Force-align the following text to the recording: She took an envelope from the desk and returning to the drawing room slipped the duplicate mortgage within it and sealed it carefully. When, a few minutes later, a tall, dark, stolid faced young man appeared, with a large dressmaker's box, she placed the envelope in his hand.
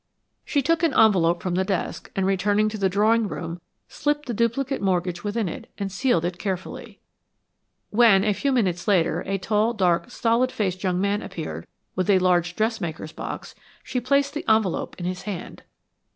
She 0.43 0.63
took 0.63 0.81
an 0.81 0.95
envelope 0.95 1.43
from 1.43 1.53
the 1.53 1.63
desk 1.63 2.09
and 2.15 2.25
returning 2.25 2.69
to 2.69 2.77
the 2.79 2.89
drawing 2.89 3.27
room 3.27 3.61
slipped 3.87 4.25
the 4.25 4.33
duplicate 4.33 4.81
mortgage 4.81 5.23
within 5.23 5.47
it 5.47 5.69
and 5.77 5.91
sealed 5.91 6.25
it 6.25 6.39
carefully. 6.39 6.99
When, 7.91 8.23
a 8.23 8.33
few 8.33 8.51
minutes 8.51 8.87
later, 8.87 9.21
a 9.27 9.37
tall, 9.37 9.73
dark, 9.73 10.09
stolid 10.09 10.51
faced 10.51 10.83
young 10.83 10.99
man 10.99 11.21
appeared, 11.21 11.67
with 11.95 12.09
a 12.09 12.17
large 12.17 12.55
dressmaker's 12.55 13.11
box, 13.11 13.53
she 13.83 14.01
placed 14.01 14.33
the 14.33 14.43
envelope 14.49 14.95
in 14.97 15.05
his 15.05 15.21
hand. 15.29 15.61